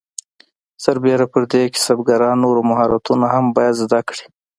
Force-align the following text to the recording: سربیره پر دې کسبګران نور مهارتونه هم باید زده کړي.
سربیره 0.83 1.25
پر 1.31 1.43
دې 1.51 1.63
کسبګران 1.75 2.35
نور 2.43 2.57
مهارتونه 2.69 3.25
هم 3.33 3.45
باید 3.55 3.75
زده 3.83 3.99
کړي. 4.09 4.25